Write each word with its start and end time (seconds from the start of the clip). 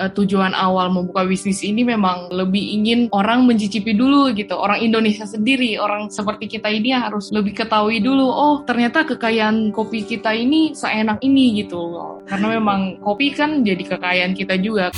uh, 0.00 0.08
tujuan 0.08 0.56
awal 0.56 0.88
membuka 0.88 1.28
bisnis 1.28 1.60
ini 1.60 1.84
memang 1.84 2.32
lebih 2.32 2.80
ingin 2.80 3.12
orang 3.12 3.44
mencicipi 3.44 3.92
dulu 3.92 4.32
gitu. 4.32 4.56
Orang 4.56 4.80
Indonesia 4.80 5.28
sendiri, 5.28 5.76
orang 5.76 6.08
seperti 6.08 6.48
kita 6.48 6.72
ini 6.72 6.96
harus 6.96 7.28
lebih 7.28 7.52
ketahui 7.52 8.00
dulu, 8.00 8.24
oh 8.24 8.64
ternyata 8.64 9.04
kekayaan 9.04 9.76
kopi 9.76 10.08
kita 10.08 10.32
ini 10.32 10.72
seenak 10.72 11.20
ini 11.20 11.60
gitu. 11.60 12.00
Karena 12.24 12.56
memang 12.56 13.04
kopi 13.04 13.36
kan 13.36 13.60
jadi 13.60 13.84
kekayaan 13.84 14.32
kita 14.32 14.56
juga. 14.56 14.88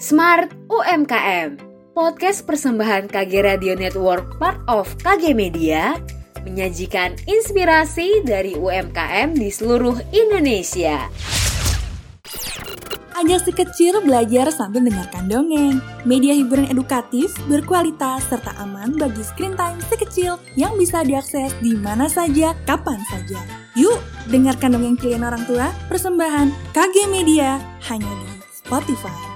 Smart 0.00 0.54
UMKM 0.72 1.68
Podcast 1.98 2.46
persembahan 2.46 3.10
KG 3.10 3.42
Radio 3.42 3.74
Network 3.74 4.38
part 4.38 4.62
of 4.70 4.86
KG 5.02 5.34
Media 5.34 5.98
menyajikan 6.46 7.18
inspirasi 7.26 8.22
dari 8.22 8.54
UMKM 8.54 9.34
di 9.34 9.50
seluruh 9.50 9.98
Indonesia. 10.14 11.10
Ajak 13.18 13.50
si 13.50 13.50
kecil 13.50 13.98
belajar 14.06 14.46
sambil 14.54 14.86
dengarkan 14.86 15.26
dongeng. 15.26 15.82
Media 16.06 16.38
hiburan 16.38 16.70
edukatif, 16.70 17.34
berkualitas, 17.50 18.22
serta 18.30 18.54
aman 18.62 18.94
bagi 18.94 19.26
screen 19.26 19.58
time 19.58 19.82
si 19.90 19.98
kecil 19.98 20.38
yang 20.54 20.78
bisa 20.78 21.02
diakses 21.02 21.50
di 21.58 21.74
mana 21.74 22.06
saja, 22.06 22.54
kapan 22.62 23.02
saja. 23.10 23.42
Yuk, 23.74 23.98
dengarkan 24.30 24.78
dongeng 24.78 24.94
kalian 24.94 25.26
orang 25.26 25.42
tua, 25.50 25.74
persembahan 25.90 26.54
KG 26.70 27.10
Media, 27.10 27.58
hanya 27.90 28.06
di 28.22 28.30
Spotify. 28.54 29.27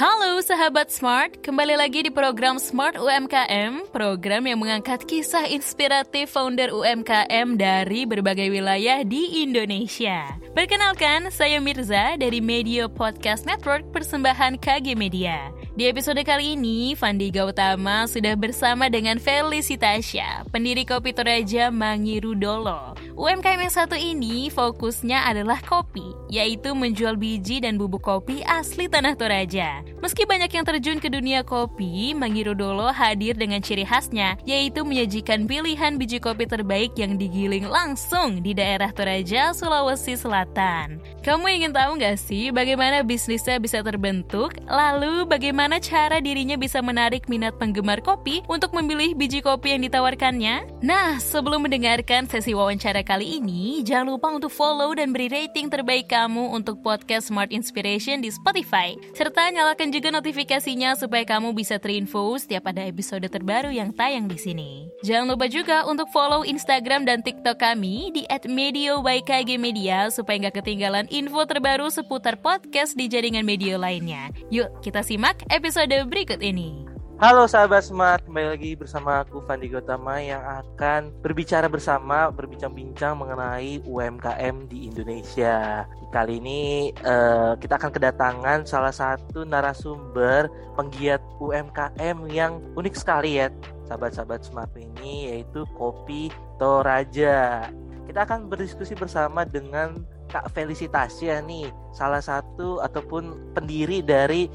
Halo 0.00 0.40
sahabat 0.40 0.88
Smart, 0.88 1.44
kembali 1.44 1.76
lagi 1.76 2.00
di 2.00 2.08
program 2.08 2.56
Smart 2.56 2.96
UMKM, 2.96 3.92
program 3.92 4.48
yang 4.48 4.56
mengangkat 4.56 5.04
kisah 5.04 5.44
inspiratif 5.44 6.32
founder 6.32 6.72
UMKM 6.72 7.60
dari 7.60 8.08
berbagai 8.08 8.48
wilayah 8.48 9.04
di 9.04 9.44
Indonesia. 9.44 10.40
Perkenalkan, 10.56 11.28
saya 11.28 11.60
Mirza 11.60 12.16
dari 12.16 12.40
Media 12.40 12.88
Podcast 12.88 13.44
Network 13.44 13.92
persembahan 13.92 14.56
KG 14.56 14.96
Media. 14.96 15.52
Di 15.70 15.86
episode 15.86 16.18
kali 16.26 16.58
ini, 16.58 16.98
Fandi 16.98 17.30
Gautama 17.30 18.02
sudah 18.10 18.34
bersama 18.34 18.90
dengan 18.90 19.22
Felicitasya, 19.22 20.50
pendiri 20.50 20.82
Kopi 20.82 21.14
Toraja 21.14 21.70
Mangirudolo. 21.70 22.98
UMKM 23.14 23.70
yang 23.70 23.70
satu 23.70 23.94
ini 23.94 24.50
fokusnya 24.50 25.30
adalah 25.30 25.62
kopi, 25.62 26.02
yaitu 26.26 26.74
menjual 26.74 27.14
biji 27.14 27.62
dan 27.62 27.78
bubuk 27.78 28.02
kopi 28.02 28.42
asli 28.42 28.90
Tanah 28.90 29.14
Toraja. 29.14 29.86
Meski 30.02 30.26
banyak 30.26 30.50
yang 30.50 30.66
terjun 30.66 30.98
ke 30.98 31.06
dunia 31.06 31.46
kopi, 31.46 32.18
Mangirudolo 32.18 32.90
hadir 32.90 33.38
dengan 33.38 33.62
ciri 33.62 33.86
khasnya, 33.86 34.42
yaitu 34.42 34.82
menyajikan 34.82 35.46
pilihan 35.46 36.02
biji 36.02 36.18
kopi 36.18 36.50
terbaik 36.50 36.98
yang 36.98 37.14
digiling 37.14 37.70
langsung 37.70 38.42
di 38.42 38.58
daerah 38.58 38.90
Toraja, 38.90 39.54
Sulawesi 39.54 40.18
Selatan. 40.18 40.98
Kamu 41.22 41.46
ingin 41.46 41.70
tahu 41.70 41.94
nggak 41.94 42.18
sih 42.18 42.50
bagaimana 42.50 43.06
bisnisnya 43.06 43.62
bisa 43.62 43.86
terbentuk? 43.86 44.58
Lalu 44.66 45.30
bagaimana 45.30 45.59
cara 45.68 46.24
dirinya 46.24 46.56
bisa 46.56 46.80
menarik 46.80 47.28
minat 47.28 47.60
penggemar 47.60 48.00
kopi 48.00 48.40
untuk 48.48 48.72
memilih 48.72 49.12
biji 49.12 49.44
kopi 49.44 49.76
yang 49.76 49.84
ditawarkannya? 49.84 50.80
Nah, 50.80 51.20
sebelum 51.20 51.68
mendengarkan 51.68 52.24
sesi 52.24 52.56
wawancara 52.56 53.04
kali 53.04 53.42
ini, 53.42 53.84
jangan 53.84 54.16
lupa 54.16 54.32
untuk 54.32 54.48
follow 54.48 54.96
dan 54.96 55.12
beri 55.12 55.28
rating 55.28 55.68
terbaik 55.68 56.08
kamu 56.08 56.54
untuk 56.54 56.80
podcast 56.80 57.28
Smart 57.28 57.52
Inspiration 57.52 58.24
di 58.24 58.32
Spotify. 58.32 58.96
Serta 59.12 59.52
nyalakan 59.52 59.92
juga 59.92 60.08
notifikasinya 60.08 60.96
supaya 60.96 61.28
kamu 61.28 61.52
bisa 61.52 61.76
terinfo 61.76 62.38
setiap 62.40 62.72
ada 62.72 62.86
episode 62.86 63.28
terbaru 63.28 63.68
yang 63.68 63.92
tayang 63.92 64.30
di 64.30 64.38
sini. 64.38 64.70
Jangan 65.02 65.34
lupa 65.34 65.50
juga 65.50 65.82
untuk 65.84 66.06
follow 66.14 66.46
Instagram 66.46 67.04
dan 67.04 67.26
TikTok 67.26 67.58
kami 67.58 68.14
di 68.14 68.22
@medio_by_kg_media 68.30 70.14
supaya 70.14 70.46
nggak 70.46 70.62
ketinggalan 70.62 71.10
info 71.10 71.42
terbaru 71.42 71.90
seputar 71.90 72.38
podcast 72.38 72.94
di 72.94 73.10
jaringan 73.10 73.42
media 73.42 73.74
lainnya. 73.74 74.30
Yuk, 74.54 74.70
kita 74.86 75.02
simak 75.02 75.42
episode 75.50 75.92
berikut 76.06 76.38
ini. 76.38 76.86
Halo 77.20 77.44
sahabat 77.44 77.84
Smart, 77.84 78.24
kembali 78.24 78.48
lagi 78.56 78.72
bersama 78.80 79.20
aku 79.20 79.44
Fandi 79.44 79.68
Gotama 79.68 80.16
yang 80.24 80.40
akan 80.40 81.12
berbicara 81.20 81.68
bersama, 81.68 82.32
berbincang-bincang 82.32 83.12
mengenai 83.12 83.84
UMKM 83.84 84.72
di 84.72 84.88
Indonesia. 84.88 85.84
Kali 86.16 86.40
ini 86.40 86.88
uh, 87.04 87.60
kita 87.60 87.76
akan 87.76 87.92
kedatangan 87.92 88.64
salah 88.64 88.94
satu 88.94 89.44
narasumber 89.44 90.48
penggiat 90.80 91.20
UMKM 91.44 92.24
yang 92.32 92.56
unik 92.72 92.96
sekali 92.96 93.36
ya, 93.36 93.52
sahabat-sahabat 93.84 94.40
Smart 94.40 94.72
ini 94.80 95.28
yaitu 95.28 95.68
Kopi 95.76 96.32
Toraja. 96.56 97.68
Kita 98.08 98.24
akan 98.24 98.48
berdiskusi 98.48 98.96
bersama 98.96 99.44
dengan 99.44 100.08
Kak 100.30 100.54
Felicitasya 100.54 101.42
nih, 101.42 101.68
salah 101.90 102.22
satu 102.22 102.78
ataupun 102.80 103.52
pendiri 103.52 103.98
dari 104.00 104.46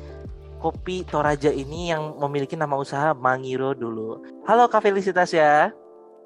kopi 0.66 1.06
Toraja 1.06 1.53
ini 1.53 1.94
yang 1.94 2.18
memiliki 2.18 2.58
nama 2.58 2.74
usaha 2.74 3.14
Mangiro 3.14 3.78
dulu. 3.78 4.18
Halo 4.50 4.66
Kak 4.66 4.81
Felicitas 4.81 5.30
ya. 5.30 5.70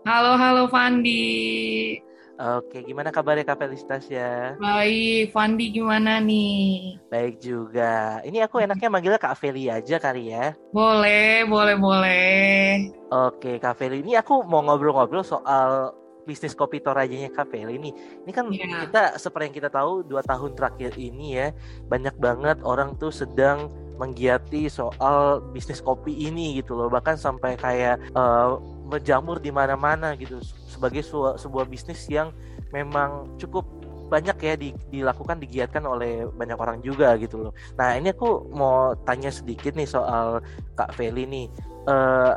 Halo, 0.08 0.40
halo 0.40 0.72
Fandi. 0.72 2.00
Oke, 2.40 2.88
gimana 2.88 3.12
kabarnya 3.12 3.44
Kak 3.44 3.60
Felicitas 3.60 4.08
ya? 4.08 4.56
Baik, 4.56 5.36
Fandi 5.36 5.76
gimana 5.76 6.24
nih? 6.24 6.96
Baik 7.12 7.44
juga. 7.44 8.24
Ini 8.24 8.48
aku 8.48 8.64
enaknya 8.64 8.88
manggilnya 8.88 9.20
Kak 9.20 9.36
Feli 9.36 9.68
aja 9.68 10.00
kali 10.00 10.32
ya? 10.32 10.56
Boleh, 10.72 11.44
boleh, 11.44 11.76
boleh. 11.76 12.96
Oke, 13.12 13.60
Kak 13.60 13.76
Feli. 13.76 14.00
Ini 14.08 14.24
aku 14.24 14.48
mau 14.48 14.64
ngobrol-ngobrol 14.64 15.20
soal 15.20 15.92
bisnis 16.24 16.56
kopi 16.56 16.80
Torajanya 16.80 17.28
Kak 17.28 17.52
Feli 17.52 17.76
ini. 17.76 17.92
Ini 18.24 18.32
kan 18.32 18.48
yeah. 18.56 18.88
kita 18.88 19.20
seperti 19.20 19.52
yang 19.52 19.56
kita 19.60 19.70
tahu 19.76 20.08
dua 20.08 20.24
tahun 20.24 20.56
terakhir 20.56 20.96
ini 20.96 21.36
ya 21.36 21.52
banyak 21.92 22.16
banget 22.16 22.64
orang 22.64 22.96
tuh 22.96 23.12
sedang 23.12 23.68
menggiati 24.00 24.72
soal 24.72 25.44
bisnis 25.52 25.84
kopi 25.84 26.16
ini 26.16 26.64
gitu 26.64 26.80
loh 26.80 26.88
bahkan 26.88 27.20
sampai 27.20 27.60
kayak 27.60 28.00
uh, 28.16 28.56
menjamur 28.88 29.38
di 29.44 29.52
mana-mana 29.52 30.16
gitu 30.16 30.40
sebagai 30.72 31.04
sebuah 31.36 31.68
bisnis 31.68 32.08
yang 32.08 32.32
memang 32.72 33.28
cukup 33.36 33.68
banyak 34.10 34.38
ya 34.42 34.54
di, 34.58 34.70
dilakukan 34.90 35.38
digiatkan 35.38 35.86
oleh 35.86 36.26
banyak 36.34 36.58
orang 36.58 36.82
juga 36.82 37.14
gitu 37.22 37.46
loh. 37.46 37.54
Nah 37.78 37.94
ini 37.94 38.10
aku 38.10 38.50
mau 38.50 38.98
tanya 39.06 39.30
sedikit 39.30 39.78
nih 39.78 39.86
soal 39.86 40.42
Kak 40.74 40.98
Feli 40.98 41.30
nih. 41.30 41.46
Uh, 41.86 42.34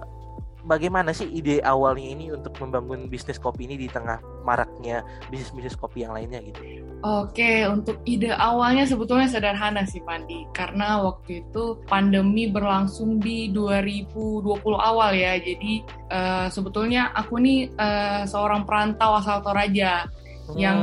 bagaimana 0.67 1.11
sih 1.11 1.27
ide 1.29 1.59
awalnya 1.63 2.09
ini 2.15 2.31
untuk 2.31 2.55
membangun 2.63 3.11
bisnis 3.11 3.39
kopi 3.39 3.67
ini 3.67 3.77
di 3.79 3.89
tengah 3.91 4.19
maraknya 4.47 5.03
bisnis-bisnis 5.31 5.79
kopi 5.79 6.07
yang 6.07 6.15
lainnya 6.15 6.43
gitu? 6.43 6.87
Oke, 7.03 7.67
untuk 7.67 7.99
ide 8.07 8.31
awalnya 8.31 8.87
sebetulnya 8.87 9.27
sederhana 9.27 9.83
sih 9.83 10.03
Pandi, 10.07 10.47
karena 10.55 11.03
waktu 11.03 11.43
itu 11.43 11.83
pandemi 11.91 12.47
berlangsung 12.47 13.19
di 13.19 13.51
2020 13.51 14.47
awal 14.79 15.11
ya, 15.15 15.35
jadi 15.43 15.73
uh, 16.11 16.47
sebetulnya 16.47 17.11
aku 17.15 17.43
nih 17.43 17.71
uh, 17.75 18.23
seorang 18.23 18.63
perantau 18.63 19.19
asal 19.19 19.43
Toraja 19.43 20.07
hmm. 20.07 20.59
yang 20.59 20.79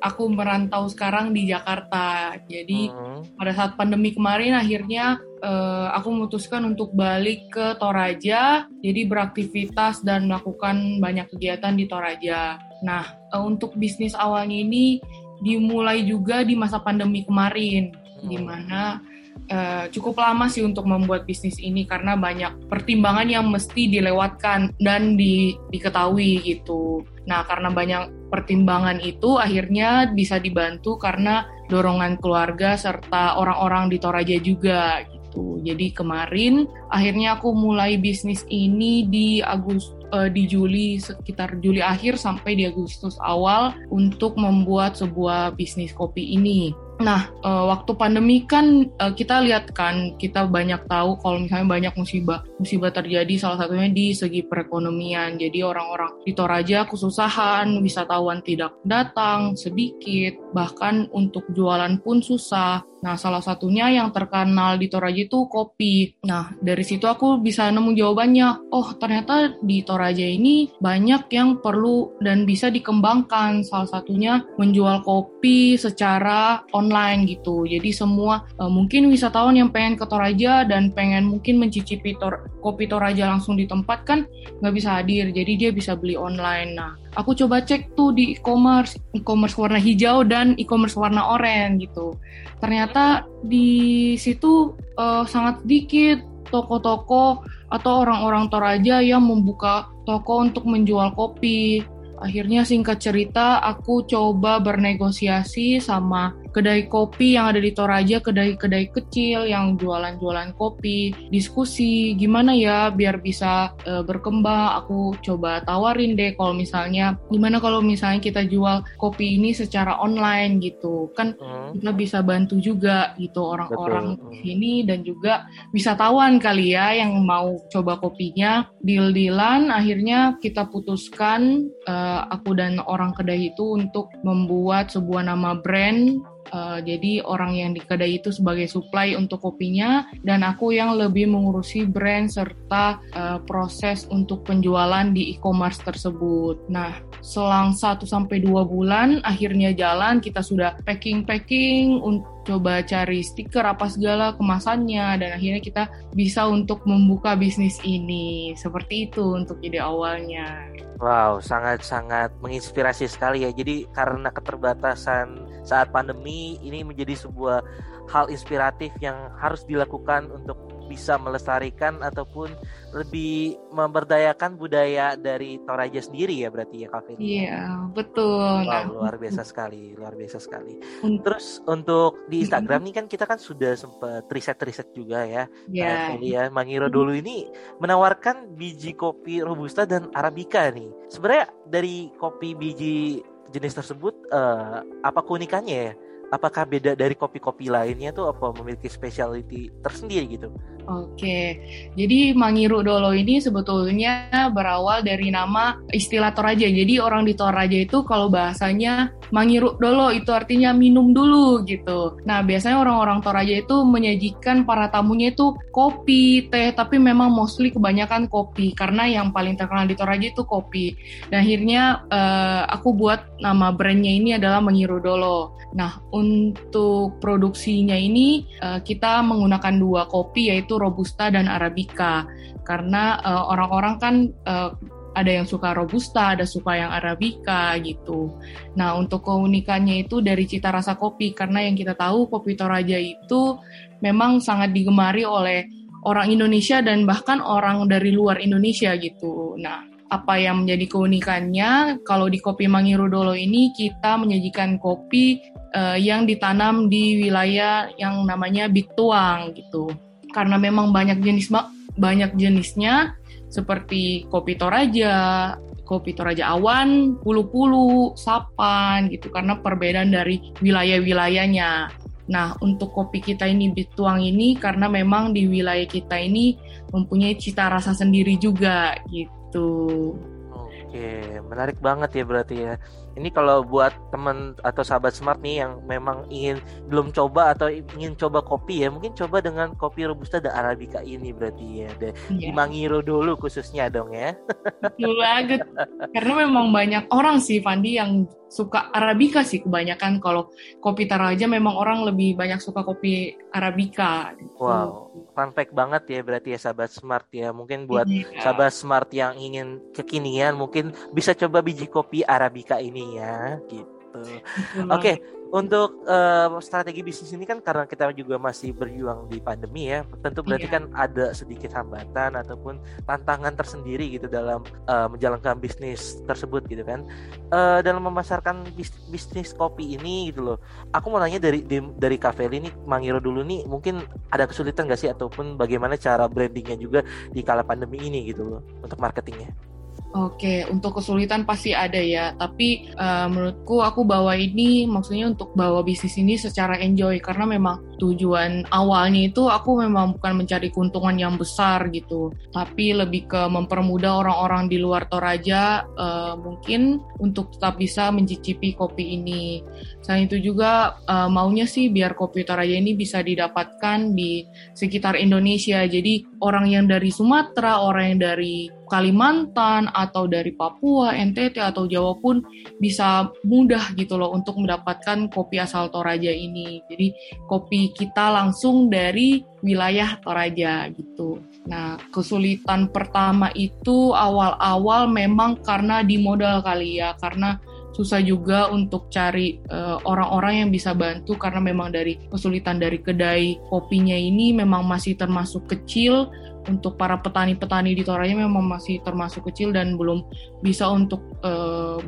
aku 0.00 0.32
merantau 0.32 0.88
sekarang 0.88 1.36
di 1.36 1.50
Jakarta. 1.50 2.38
Jadi 2.48 2.88
hmm. 2.88 3.36
pada 3.36 3.52
saat 3.52 3.72
pandemi 3.76 4.16
kemarin 4.16 4.56
akhirnya 4.56 5.20
uh, 5.42 5.88
aku 5.96 6.08
memutuskan 6.12 6.62
untuk 6.68 6.92
balik 6.92 7.50
ke 7.52 7.76
Toraja, 7.80 8.68
jadi 8.80 9.00
beraktivitas 9.08 10.04
dan 10.04 10.28
melakukan 10.28 11.00
banyak 11.00 11.26
kegiatan 11.32 11.74
di 11.74 11.84
Toraja. 11.88 12.60
Nah, 12.84 13.04
uh, 13.32 13.42
untuk 13.44 13.76
bisnis 13.76 14.16
awalnya 14.16 14.56
ini 14.56 15.00
dimulai 15.40 16.04
juga 16.04 16.44
di 16.44 16.54
masa 16.56 16.80
pandemi 16.80 17.24
kemarin, 17.24 17.92
hmm. 17.92 18.28
di 18.28 18.38
mana 18.38 19.00
uh, 19.48 19.84
cukup 19.88 20.20
lama 20.20 20.46
sih 20.52 20.60
untuk 20.60 20.84
membuat 20.84 21.24
bisnis 21.24 21.56
ini 21.58 21.88
karena 21.88 22.14
banyak 22.14 22.68
pertimbangan 22.68 23.28
yang 23.28 23.48
mesti 23.48 23.88
dilewatkan 23.88 24.76
dan 24.78 25.16
di, 25.16 25.56
diketahui 25.72 26.44
gitu. 26.44 27.04
Nah, 27.24 27.44
karena 27.48 27.72
banyak 27.72 28.02
pertimbangan 28.30 29.02
itu 29.02 29.40
akhirnya 29.40 30.12
bisa 30.12 30.38
dibantu 30.38 31.00
karena 31.00 31.48
dorongan 31.70 32.18
keluarga 32.18 32.74
serta 32.74 33.38
orang-orang 33.38 33.90
di 33.90 33.98
Toraja 34.02 34.36
juga 34.42 35.02
gitu. 35.30 35.62
Jadi 35.62 35.94
kemarin 35.94 36.66
akhirnya 36.90 37.38
aku 37.38 37.54
mulai 37.54 37.94
bisnis 37.94 38.42
ini 38.50 39.06
di 39.06 39.38
Agustus 39.38 39.94
uh, 40.10 40.26
di 40.26 40.50
Juli 40.50 40.98
sekitar 40.98 41.62
Juli 41.62 41.78
akhir 41.78 42.18
sampai 42.18 42.58
di 42.58 42.66
Agustus 42.66 43.14
awal 43.22 43.78
untuk 43.94 44.34
membuat 44.34 44.98
sebuah 44.98 45.54
bisnis 45.54 45.94
kopi 45.94 46.34
ini. 46.34 46.74
Nah, 47.00 47.32
uh, 47.40 47.64
waktu 47.72 47.96
pandemi 47.96 48.44
kan 48.44 48.84
uh, 49.00 49.12
kita 49.16 49.40
lihat 49.40 49.72
kan, 49.72 50.20
kita 50.20 50.44
banyak 50.44 50.84
tahu 50.84 51.16
kalau 51.24 51.40
misalnya 51.40 51.66
banyak 51.66 51.94
musibah 51.96 52.44
musibah 52.60 52.92
terjadi 52.92 53.40
salah 53.40 53.64
satunya 53.64 53.88
di 53.88 54.12
segi 54.12 54.44
perekonomian. 54.44 55.40
Jadi 55.40 55.64
orang-orang 55.64 56.20
di 56.28 56.36
Toraja 56.36 56.84
kesusahan, 56.84 57.72
wisatawan 57.80 58.44
tidak 58.44 58.76
datang 58.84 59.56
sedikit, 59.56 60.36
bahkan 60.52 61.08
untuk 61.16 61.48
jualan 61.56 61.96
pun 62.04 62.20
susah. 62.20 62.84
Nah, 63.00 63.16
salah 63.16 63.40
satunya 63.40 63.88
yang 63.88 64.12
terkenal 64.12 64.76
di 64.76 64.92
Toraja 64.92 65.24
itu 65.24 65.48
kopi. 65.48 66.20
Nah, 66.28 66.52
dari 66.60 66.84
situ 66.84 67.08
aku 67.08 67.40
bisa 67.40 67.72
nemu 67.72 67.96
jawabannya. 67.96 68.68
Oh, 68.68 68.92
ternyata 69.00 69.56
di 69.64 69.80
Toraja 69.80 70.20
ini 70.20 70.68
banyak 70.76 71.32
yang 71.32 71.64
perlu 71.64 72.20
dan 72.20 72.44
bisa 72.44 72.68
dikembangkan. 72.68 73.64
Salah 73.64 73.88
satunya 73.88 74.44
menjual 74.60 75.00
kopi 75.00 75.80
secara 75.80 76.60
online 76.76 76.89
gitu. 77.24 77.64
Jadi 77.64 77.94
semua 77.94 78.44
uh, 78.58 78.68
mungkin 78.68 79.06
wisatawan 79.08 79.54
yang 79.54 79.70
pengen 79.70 79.94
ke 79.94 80.04
Toraja 80.04 80.66
dan 80.66 80.90
pengen 80.90 81.30
mungkin 81.30 81.62
mencicipi 81.62 82.18
tor 82.18 82.50
kopi 82.60 82.90
Toraja 82.90 83.30
langsung 83.30 83.54
di 83.54 83.64
tempat 83.64 84.04
kan 84.04 84.26
nggak 84.60 84.74
bisa 84.74 84.98
hadir. 84.98 85.30
Jadi 85.30 85.52
dia 85.56 85.70
bisa 85.70 85.94
beli 85.94 86.18
online. 86.18 86.74
Nah, 86.74 86.98
aku 87.14 87.32
coba 87.38 87.62
cek 87.62 87.94
tuh 87.94 88.10
di 88.12 88.34
e-commerce, 88.34 88.98
e-commerce 89.14 89.54
warna 89.54 89.78
hijau 89.78 90.26
dan 90.26 90.58
e-commerce 90.58 90.98
warna 90.98 91.22
oranye 91.30 91.86
gitu. 91.86 92.18
Ternyata 92.58 93.24
di 93.46 94.14
situ 94.18 94.74
uh, 94.98 95.24
sangat 95.24 95.62
sedikit 95.64 96.26
toko-toko 96.50 97.46
atau 97.70 98.02
orang-orang 98.02 98.50
Toraja 98.50 98.98
yang 98.98 99.22
membuka 99.22 99.86
toko 100.04 100.42
untuk 100.42 100.66
menjual 100.66 101.14
kopi. 101.14 101.86
Akhirnya 102.20 102.68
singkat 102.68 103.00
cerita 103.00 103.64
aku 103.64 104.04
coba 104.04 104.60
bernegosiasi 104.60 105.80
sama 105.80 106.36
kedai 106.50 106.90
kopi 106.90 107.38
yang 107.38 107.54
ada 107.54 107.62
di 107.62 107.70
Toraja, 107.70 108.18
kedai-kedai 108.18 108.90
kecil 108.90 109.46
yang 109.46 109.78
jualan-jualan 109.78 110.58
kopi, 110.58 111.14
diskusi 111.30 112.14
gimana 112.18 112.52
ya 112.52 112.90
biar 112.90 113.22
bisa 113.22 113.74
e, 113.86 114.02
berkembang. 114.02 114.82
Aku 114.84 115.14
coba 115.22 115.62
tawarin 115.62 116.18
deh 116.18 116.34
kalau 116.34 116.52
misalnya 116.52 117.16
gimana 117.30 117.62
kalau 117.62 117.78
misalnya 117.80 118.20
kita 118.20 118.42
jual 118.44 118.82
kopi 118.98 119.38
ini 119.38 119.54
secara 119.54 119.96
online 120.02 120.58
gitu. 120.58 121.08
Kan 121.14 121.38
hmm. 121.38 121.78
kita 121.78 121.90
bisa 121.94 122.18
bantu 122.20 122.58
juga 122.58 123.14
gitu 123.16 123.46
orang-orang 123.46 124.18
di 124.30 124.36
sini 124.42 124.72
dan 124.82 125.06
juga 125.06 125.46
wisatawan 125.70 126.42
kali 126.42 126.74
ya 126.74 126.98
yang 126.98 127.14
mau 127.22 127.56
coba 127.70 127.96
kopinya. 128.02 128.66
Deal-dealan 128.82 129.70
akhirnya 129.70 130.36
kita 130.42 130.66
putuskan 130.66 131.70
e, 131.86 131.94
aku 132.28 132.58
dan 132.58 132.82
orang 132.82 133.14
kedai 133.14 133.54
itu 133.54 133.78
untuk 133.78 134.10
membuat 134.26 134.90
sebuah 134.90 135.30
nama 135.30 135.54
brand 135.54 136.18
Uh, 136.50 136.82
jadi 136.82 137.22
orang 137.22 137.54
yang 137.54 137.70
di 137.72 137.80
kedai 137.82 138.18
itu 138.18 138.34
sebagai 138.34 138.66
supply 138.66 139.14
untuk 139.14 139.42
kopinya 139.42 140.10
dan 140.26 140.42
aku 140.42 140.74
yang 140.74 140.98
lebih 140.98 141.30
mengurusi 141.30 141.86
brand 141.86 142.26
serta 142.26 142.98
uh, 143.14 143.38
proses 143.46 144.10
untuk 144.10 144.42
penjualan 144.42 145.06
di 145.14 145.34
e-commerce 145.34 145.78
tersebut. 145.86 146.66
Nah, 146.66 146.98
selang 147.20 147.76
1 147.76 148.04
sampai 148.04 148.40
2 148.40 148.64
bulan 148.64 149.20
akhirnya 149.24 149.72
jalan 149.76 150.20
kita 150.20 150.40
sudah 150.40 150.76
packing-packing 150.84 152.00
untuk 152.00 152.40
coba 152.44 152.80
cari 152.82 153.20
stiker 153.20 153.62
apa 153.62 153.86
segala 153.86 154.34
kemasannya 154.34 155.20
dan 155.20 155.30
akhirnya 155.36 155.60
kita 155.62 155.84
bisa 156.16 156.48
untuk 156.48 156.82
membuka 156.88 157.36
bisnis 157.36 157.78
ini. 157.84 158.56
Seperti 158.56 159.06
itu 159.12 159.36
untuk 159.36 159.60
ide 159.60 159.78
awalnya. 159.78 160.66
Wow, 161.00 161.40
sangat-sangat 161.40 162.36
menginspirasi 162.44 163.08
sekali 163.08 163.48
ya. 163.48 163.50
Jadi 163.52 163.88
karena 163.96 164.28
keterbatasan 164.28 165.48
saat 165.64 165.88
pandemi 165.92 166.60
ini 166.60 166.84
menjadi 166.84 167.16
sebuah 167.16 167.64
hal 168.10 168.28
inspiratif 168.28 168.90
yang 169.00 169.16
harus 169.38 169.62
dilakukan 169.64 170.28
untuk 170.28 170.58
bisa 170.90 171.14
melestarikan 171.22 172.02
ataupun 172.02 172.50
lebih 172.90 173.54
memberdayakan 173.70 174.58
budaya 174.58 175.14
dari 175.14 175.62
Toraja 175.62 176.02
sendiri 176.02 176.42
ya 176.42 176.50
berarti 176.50 176.82
ya 176.82 176.88
ini. 177.14 177.46
Iya, 177.46 177.86
betul. 177.94 178.66
Wow, 178.66 178.66
nah, 178.66 178.82
luar 178.90 179.14
biasa 179.22 179.46
sekali, 179.46 179.94
luar 179.94 180.18
biasa 180.18 180.42
sekali. 180.42 180.82
Terus 181.22 181.62
untuk 181.70 182.26
di 182.26 182.42
Instagram 182.42 182.90
nih 182.90 182.94
kan 182.98 183.06
kita 183.06 183.30
kan 183.30 183.38
sudah 183.38 183.78
sempat 183.78 184.26
riset-riset 184.26 184.90
juga 184.90 185.22
ya. 185.22 185.46
Iya. 185.70 186.18
Yeah. 186.18 186.18
ya, 186.18 186.42
Mangiro 186.50 186.90
dulu 186.90 187.14
ini 187.14 187.46
menawarkan 187.78 188.58
biji 188.58 188.98
kopi 188.98 189.46
robusta 189.46 189.86
dan 189.86 190.10
arabica 190.18 190.66
nih. 190.74 190.90
Sebenarnya 191.06 191.46
dari 191.70 192.10
kopi 192.18 192.58
biji 192.58 193.22
jenis 193.54 193.78
tersebut 193.78 194.14
uh, 194.34 194.82
apa 195.06 195.22
keunikannya 195.22 195.78
ya? 195.78 195.94
apakah 196.30 196.62
beda 196.62 196.94
dari 196.94 197.18
kopi-kopi 197.18 197.66
lainnya 197.66 198.14
tuh 198.14 198.30
apa 198.30 198.54
memiliki 198.62 198.86
specialty 198.86 199.68
tersendiri 199.82 200.38
gitu? 200.38 200.48
Oke, 200.90 201.62
jadi 201.94 202.34
Mangiru 202.34 202.82
Dolo 202.82 203.14
ini 203.14 203.38
sebetulnya 203.38 204.26
berawal 204.50 205.06
dari 205.06 205.30
nama 205.30 205.78
istilah 205.94 206.34
Toraja. 206.34 206.66
Jadi 206.66 206.98
orang 206.98 207.22
di 207.22 207.38
Toraja 207.38 207.78
itu 207.78 208.02
kalau 208.02 208.26
bahasanya 208.26 209.14
Mangiru 209.30 209.78
Dolo 209.78 210.10
itu 210.10 210.34
artinya 210.34 210.74
minum 210.74 211.14
dulu 211.14 211.62
gitu. 211.62 212.18
Nah 212.26 212.42
biasanya 212.42 212.82
orang-orang 212.82 213.22
Toraja 213.22 213.62
itu 213.62 213.86
menyajikan 213.86 214.66
para 214.66 214.90
tamunya 214.90 215.30
itu 215.30 215.54
kopi, 215.70 216.50
teh, 216.50 216.74
tapi 216.74 216.98
memang 216.98 217.30
mostly 217.30 217.70
kebanyakan 217.70 218.26
kopi 218.26 218.74
karena 218.74 219.06
yang 219.06 219.30
paling 219.30 219.54
terkenal 219.54 219.86
di 219.86 219.94
Toraja 219.94 220.26
itu 220.26 220.42
kopi. 220.42 220.98
Dan 221.30 221.46
akhirnya 221.46 222.02
uh, 222.10 222.66
aku 222.66 222.98
buat 222.98 223.38
nama 223.38 223.70
brandnya 223.70 224.10
ini 224.10 224.34
adalah 224.34 224.58
Mangiru 224.58 224.98
Dolo. 224.98 225.54
Nah 225.70 226.02
untuk 226.10 227.22
produksinya 227.22 227.94
ini 227.94 228.42
uh, 228.58 228.82
kita 228.82 229.22
menggunakan 229.22 229.78
dua 229.78 230.10
kopi 230.10 230.50
yaitu 230.50 230.79
robusta 230.80 231.28
dan 231.28 231.44
arabica 231.44 232.24
karena 232.64 233.20
eh, 233.20 233.44
orang-orang 233.52 233.94
uh, 233.96 234.00
kan 234.00 234.14
uh, 234.48 234.70
ada 235.14 235.42
yang 235.42 235.46
suka 235.46 235.74
robusta, 235.74 236.38
ada 236.38 236.46
suka 236.46 236.78
yang 236.78 236.90
arabica 236.94 237.74
gitu. 237.82 238.30
Nah, 238.78 238.94
untuk 238.94 239.26
keunikannya 239.26 240.06
itu 240.06 240.22
dari 240.22 240.46
cita 240.46 240.70
rasa 240.70 240.94
kopi 240.94 241.34
karena 241.34 241.66
yang 241.66 241.74
kita 241.74 241.98
tahu 241.98 242.30
kopi 242.30 242.54
Toraja 242.54 242.94
itu 242.98 243.58
memang 244.02 244.38
sangat 244.38 244.70
digemari 244.70 245.26
oleh 245.26 245.66
orang 246.06 246.30
Indonesia 246.30 246.80
dan 246.80 247.04
bahkan 247.04 247.42
orang 247.42 247.90
dari 247.90 248.14
luar 248.14 248.38
Indonesia 248.38 248.94
gitu. 248.96 249.58
Nah, 249.58 249.84
apa 250.10 250.42
yang 250.42 250.66
menjadi 250.66 250.90
keunikannya 250.90 252.02
kalau 252.02 252.26
di 252.26 252.42
kopi 252.42 252.66
Mangirudolo 252.66 253.34
ini 253.34 253.70
kita 253.70 254.18
menyajikan 254.18 254.78
kopi 254.82 255.38
uh, 255.74 255.94
yang 255.94 256.26
ditanam 256.26 256.90
di 256.90 257.22
wilayah 257.22 257.86
yang 257.94 258.26
namanya 258.26 258.66
Bituang 258.66 259.54
gitu 259.54 260.09
karena 260.30 260.56
memang 260.56 260.94
banyak 260.94 261.20
jenis 261.22 261.50
banyak 261.98 262.34
jenisnya 262.38 263.18
seperti 263.50 264.30
kopi 264.30 264.54
Toraja, 264.54 265.58
kopi 265.82 266.14
Toraja 266.14 266.54
Awan, 266.54 267.18
Pulu-Pulu, 267.18 268.14
Sapan 268.14 269.10
gitu 269.10 269.26
karena 269.34 269.58
perbedaan 269.58 270.14
dari 270.14 270.54
wilayah-wilayahnya. 270.62 271.90
Nah, 272.30 272.54
untuk 272.62 272.94
kopi 272.94 273.18
kita 273.18 273.50
ini 273.50 273.74
Bituang 273.74 274.22
ini 274.22 274.54
karena 274.54 274.86
memang 274.86 275.34
di 275.34 275.50
wilayah 275.50 275.82
kita 275.90 276.14
ini 276.14 276.54
mempunyai 276.94 277.34
cita 277.34 277.66
rasa 277.66 277.90
sendiri 277.90 278.38
juga 278.38 278.94
gitu. 279.10 280.14
Oke, 280.54 281.42
menarik 281.50 281.82
banget 281.82 282.22
ya 282.22 282.24
berarti 282.26 282.56
ya. 282.66 282.74
Ini 283.20 283.28
kalau 283.36 283.60
buat 283.60 283.92
teman 284.08 284.56
atau 284.64 284.80
sahabat 284.80 285.12
smart 285.12 285.44
nih 285.44 285.60
yang 285.60 285.84
memang 285.84 286.24
ingin 286.32 286.56
belum 286.88 287.12
coba 287.12 287.52
atau 287.52 287.68
ingin 287.68 288.16
coba 288.16 288.40
kopi 288.40 288.80
ya, 288.80 288.88
mungkin 288.88 289.12
coba 289.12 289.44
dengan 289.44 289.76
kopi 289.76 290.08
robusta 290.08 290.40
dan 290.40 290.56
arabica 290.56 291.04
ini 291.04 291.28
berarti 291.36 291.84
ya. 291.84 291.90
yeah. 292.00 292.14
Di 292.32 292.48
Mangiro 292.48 293.04
dulu 293.04 293.36
khususnya 293.36 293.92
dong 293.92 294.16
ya. 294.16 294.32
Betul 294.80 295.20
banget. 295.20 295.68
Karena 296.16 296.48
memang 296.48 296.72
banyak 296.72 297.12
orang 297.12 297.44
sih 297.44 297.60
Fandi 297.60 298.00
yang 298.00 298.24
suka 298.50 298.90
arabica 298.90 299.46
sih 299.46 299.62
kebanyakan 299.62 300.18
kalau 300.18 300.50
kopi 300.82 301.06
Taraja 301.06 301.46
memang 301.46 301.78
orang 301.78 302.02
lebih 302.02 302.34
banyak 302.34 302.58
suka 302.58 302.82
kopi 302.82 303.38
arabica. 303.54 304.34
Gitu. 304.34 304.58
Wow, 304.58 305.14
fun 305.32 305.54
fact 305.54 305.70
banget 305.70 306.02
ya 306.10 306.20
berarti 306.26 306.56
ya 306.56 306.58
sahabat 306.58 306.90
smart 306.90 307.30
ya. 307.30 307.54
Mungkin 307.54 307.86
buat 307.86 308.10
yeah. 308.10 308.42
sahabat 308.42 308.74
smart 308.74 309.08
yang 309.14 309.38
ingin 309.38 309.78
kekinian 309.94 310.58
mungkin 310.58 310.90
bisa 311.14 311.30
coba 311.38 311.62
biji 311.62 311.86
kopi 311.86 312.26
arabica 312.26 312.82
ini 312.82 313.09
ya 313.16 313.58
gitu. 313.66 313.90
Oke, 314.10 314.42
okay, 314.90 315.16
untuk 315.54 316.02
uh, 316.02 316.50
strategi 316.58 316.98
bisnis 316.98 317.30
ini 317.30 317.46
kan 317.46 317.62
karena 317.62 317.86
kita 317.86 318.10
juga 318.10 318.42
masih 318.42 318.74
berjuang 318.74 319.30
di 319.30 319.38
pandemi 319.38 319.86
ya, 319.86 320.02
tentu 320.18 320.42
berarti 320.42 320.66
yeah. 320.66 320.74
kan 320.74 320.82
ada 320.98 321.30
sedikit 321.30 321.70
hambatan 321.70 322.34
ataupun 322.34 322.82
tantangan 323.06 323.54
tersendiri 323.54 324.10
gitu 324.10 324.26
dalam 324.26 324.66
uh, 324.90 325.06
menjalankan 325.06 325.62
bisnis 325.62 326.18
tersebut 326.26 326.66
gitu 326.66 326.82
kan. 326.82 327.06
Uh, 327.54 327.78
dalam 327.86 328.02
memasarkan 328.02 328.66
bis 328.74 328.90
bisnis 329.14 329.54
kopi 329.54 329.94
ini 329.94 330.34
gitu 330.34 330.42
loh. 330.42 330.58
Aku 330.90 331.06
mau 331.14 331.22
nanya 331.22 331.38
dari 331.38 331.62
di, 331.62 331.78
dari 331.78 332.18
Cafe 332.18 332.50
ini 332.50 332.66
Mangiro 332.86 333.22
dulu 333.22 333.46
nih, 333.46 333.62
mungkin 333.70 334.02
ada 334.34 334.50
kesulitan 334.50 334.90
gak 334.90 334.98
sih 334.98 335.10
ataupun 335.10 335.54
bagaimana 335.54 335.94
cara 335.94 336.26
brandingnya 336.26 336.74
juga 336.74 337.06
di 337.30 337.46
kala 337.46 337.62
pandemi 337.62 338.02
ini 338.02 338.26
gitu 338.26 338.42
loh 338.42 338.60
untuk 338.82 338.98
marketingnya? 338.98 339.69
Oke, 340.10 340.66
untuk 340.66 340.98
kesulitan 340.98 341.46
pasti 341.46 341.70
ada 341.70 342.02
ya. 342.02 342.34
Tapi 342.34 342.90
uh, 342.98 343.30
menurutku 343.30 343.78
aku 343.78 344.02
bawa 344.02 344.34
ini 344.34 344.82
maksudnya 344.82 345.30
untuk 345.30 345.54
bawa 345.54 345.86
bisnis 345.86 346.18
ini 346.18 346.34
secara 346.34 346.82
enjoy 346.82 347.22
karena 347.22 347.46
memang 347.46 347.89
tujuan 348.00 348.64
awalnya 348.72 349.28
itu 349.28 349.44
aku 349.44 349.84
memang 349.84 350.16
bukan 350.16 350.40
mencari 350.40 350.72
keuntungan 350.72 351.12
yang 351.20 351.36
besar 351.36 351.92
gitu, 351.92 352.32
tapi 352.50 352.96
lebih 352.96 353.28
ke 353.28 353.42
mempermudah 353.46 354.24
orang-orang 354.24 354.72
di 354.72 354.80
luar 354.80 355.04
Toraja 355.12 355.84
uh, 356.00 356.34
mungkin 356.40 357.04
untuk 357.20 357.52
tetap 357.52 357.76
bisa 357.76 358.08
mencicipi 358.08 358.72
kopi 358.72 359.20
ini. 359.20 359.60
Selain 360.00 360.24
itu 360.24 360.40
juga 360.40 360.96
uh, 361.04 361.28
maunya 361.28 361.68
sih 361.68 361.92
biar 361.92 362.16
kopi 362.16 362.48
Toraja 362.48 362.72
ini 362.72 362.96
bisa 362.96 363.20
didapatkan 363.20 364.16
di 364.16 364.48
sekitar 364.72 365.20
Indonesia. 365.20 365.84
Jadi 365.84 366.24
orang 366.40 366.72
yang 366.72 366.88
dari 366.88 367.12
Sumatera, 367.12 367.84
orang 367.84 368.16
yang 368.16 368.20
dari 368.32 368.80
Kalimantan 368.90 369.86
atau 369.94 370.26
dari 370.26 370.50
Papua, 370.50 371.14
NTT 371.14 371.62
atau 371.62 371.86
Jawa 371.86 372.18
pun 372.18 372.42
bisa 372.82 373.30
mudah 373.46 373.94
gitu 373.94 374.18
loh 374.18 374.34
untuk 374.34 374.58
mendapatkan 374.58 375.30
kopi 375.30 375.62
asal 375.62 375.94
Toraja 375.94 376.34
ini. 376.34 376.82
Jadi 376.90 377.14
kopi 377.46 377.89
kita 377.92 378.32
langsung 378.32 378.88
dari 378.88 379.42
wilayah 379.60 380.16
Toraja 380.22 380.88
gitu. 380.94 381.42
Nah, 381.68 382.00
kesulitan 382.10 382.88
pertama 382.88 383.52
itu 383.52 384.16
awal-awal 384.16 385.06
memang 385.10 385.60
karena 385.60 386.00
di 386.00 386.16
modal 386.16 386.64
kali 386.64 386.98
ya, 386.98 387.12
karena 387.20 387.60
susah 387.90 388.22
juga 388.22 388.70
untuk 388.70 389.10
cari 389.12 389.60
eh, 389.60 389.98
orang-orang 390.06 390.54
uh, 390.54 390.58
yang 390.64 390.70
bisa 390.70 390.94
bantu 390.94 391.36
karena 391.36 391.60
memang 391.60 391.90
dari 391.90 392.16
kesulitan 392.30 392.78
dari 392.78 393.02
kedai 393.02 393.58
kopinya 393.68 394.14
ini 394.14 394.54
memang 394.54 394.86
masih 394.86 395.18
termasuk 395.18 395.66
kecil 395.68 396.30
untuk 396.70 396.94
para 396.96 397.18
petani-petani 397.18 397.92
di 397.92 398.06
Toraja 398.06 398.32
memang 398.32 398.62
masih 398.62 399.02
termasuk 399.02 399.48
kecil 399.52 399.74
dan 399.74 399.98
belum 399.98 400.22
bisa 400.62 400.86
untuk 400.88 401.20
uh, 401.42 402.00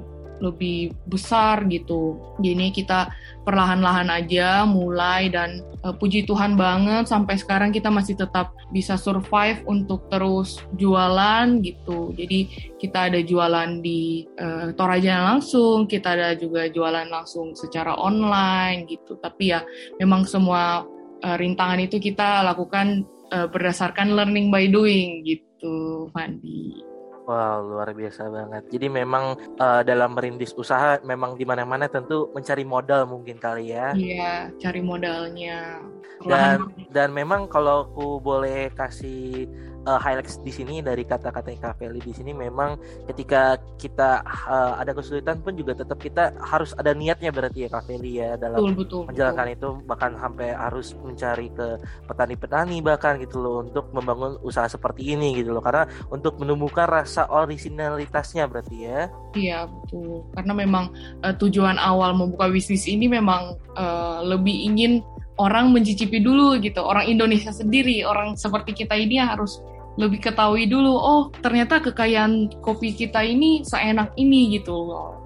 lebih 0.42 0.90
besar 1.06 1.62
gitu. 1.70 2.18
Jadi 2.42 2.74
kita 2.74 3.14
perlahan-lahan 3.46 4.10
aja 4.10 4.66
mulai 4.66 5.30
dan 5.30 5.62
uh, 5.86 5.94
puji 5.94 6.26
Tuhan 6.26 6.58
banget 6.58 7.06
sampai 7.06 7.38
sekarang 7.38 7.70
kita 7.70 7.88
masih 7.88 8.18
tetap 8.18 8.50
bisa 8.74 8.98
survive 8.98 9.62
untuk 9.70 10.10
terus 10.10 10.58
jualan 10.74 11.62
gitu. 11.62 12.10
Jadi 12.18 12.50
kita 12.82 13.08
ada 13.08 13.22
jualan 13.22 13.78
di 13.78 14.26
uh, 14.42 14.74
Toraja 14.74 15.22
langsung, 15.32 15.86
kita 15.86 16.18
ada 16.18 16.34
juga 16.34 16.66
jualan 16.66 17.06
langsung 17.06 17.54
secara 17.54 17.94
online 17.94 18.90
gitu. 18.90 19.14
Tapi 19.22 19.54
ya 19.54 19.62
memang 20.02 20.26
semua 20.26 20.82
uh, 21.22 21.36
rintangan 21.38 21.78
itu 21.78 22.02
kita 22.02 22.42
lakukan 22.42 23.06
uh, 23.30 23.46
berdasarkan 23.46 24.18
learning 24.18 24.50
by 24.50 24.66
doing 24.66 25.22
gitu, 25.22 26.10
Fandi. 26.10 26.91
Wow, 27.22 27.62
luar 27.62 27.94
biasa 27.94 28.26
banget. 28.26 28.66
Jadi 28.74 28.86
memang 28.90 29.38
uh, 29.62 29.82
dalam 29.86 30.18
merintis 30.18 30.50
usaha 30.58 30.98
memang 31.06 31.38
di 31.38 31.46
mana-mana 31.46 31.86
tentu 31.86 32.26
mencari 32.34 32.66
modal 32.66 33.06
mungkin 33.06 33.38
kali 33.38 33.70
ya. 33.70 33.94
Iya, 33.94 34.50
cari 34.58 34.82
modalnya. 34.82 35.78
Dan 36.26 36.70
dan 36.90 37.14
memang 37.14 37.46
kalau 37.46 37.86
aku 37.86 38.18
boleh 38.18 38.74
kasih 38.74 39.46
uh, 39.86 40.00
highlights 40.00 40.38
di 40.42 40.52
sini 40.54 40.80
dari 40.80 41.02
kata-kata 41.02 41.54
Kak 41.58 41.78
Feli 41.78 42.00
di 42.02 42.14
sini 42.14 42.32
memang 42.34 42.78
ketika 43.10 43.58
kita 43.78 44.22
uh, 44.24 44.78
ada 44.78 44.94
kesulitan 44.94 45.42
pun 45.42 45.54
juga 45.58 45.78
tetap 45.78 45.98
kita 45.98 46.34
harus 46.42 46.74
ada 46.78 46.94
niatnya 46.94 47.34
berarti 47.34 47.66
ya 47.66 47.68
Kak 47.70 47.84
Feli 47.86 48.22
ya 48.22 48.34
dalam 48.38 48.62
betul, 48.62 48.74
betul, 48.78 49.02
menjalankan 49.10 49.46
betul. 49.52 49.56
itu 49.56 49.68
bahkan 49.86 50.12
sampai 50.18 50.48
harus 50.54 50.88
mencari 50.98 51.48
ke 51.52 51.68
petani-petani 52.06 52.76
bahkan 52.82 53.18
gitu 53.18 53.36
loh 53.42 53.54
untuk 53.62 53.90
membangun 53.94 54.38
usaha 54.42 54.66
seperti 54.66 55.14
ini 55.14 55.38
gitu 55.38 55.54
loh 55.54 55.62
karena 55.62 55.86
untuk 56.10 56.38
menumbuhkan 56.38 56.86
rasa 56.88 57.26
originalitasnya 57.30 58.46
berarti 58.46 58.76
ya. 58.86 59.00
Iya 59.32 59.64
betul 59.66 60.26
karena 60.36 60.52
memang 60.52 60.84
uh, 61.24 61.34
tujuan 61.36 61.80
awal 61.80 62.14
membuka 62.14 62.48
bisnis 62.52 62.84
ini 62.86 63.08
memang 63.08 63.56
uh, 63.74 64.20
lebih 64.22 64.54
ingin 64.68 65.00
orang 65.38 65.72
mencicipi 65.72 66.20
dulu 66.20 66.58
gitu. 66.60 66.82
Orang 66.82 67.08
Indonesia 67.08 67.54
sendiri 67.54 68.04
orang 68.04 68.34
seperti 68.36 68.84
kita 68.84 68.98
ini 68.98 69.22
harus 69.22 69.62
lebih 70.00 70.24
ketahui 70.24 70.64
dulu 70.64 70.96
oh 70.96 71.22
ternyata 71.44 71.76
kekayaan 71.84 72.48
kopi 72.64 72.96
kita 72.96 73.20
ini 73.20 73.60
seenak 73.60 74.16
ini 74.16 74.56
gitu. 74.56 74.72
loh 74.72 75.21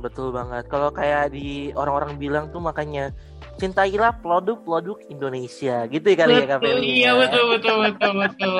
betul 0.00 0.32
banget. 0.34 0.66
Kalau 0.66 0.90
kayak 0.90 1.30
di 1.30 1.70
orang-orang 1.76 2.16
bilang 2.16 2.48
tuh 2.48 2.58
makanya 2.58 3.12
cintailah 3.60 4.16
produk-produk 4.24 4.96
Indonesia. 5.12 5.84
Gitu 5.86 6.06
ya 6.08 6.16
kali 6.16 6.32
ya, 6.32 6.56
betul, 6.56 6.80
ya 6.80 6.80
iya 6.80 7.10
betul 7.12 7.44
betul 7.52 7.76
betul 7.84 8.12
betul. 8.16 8.56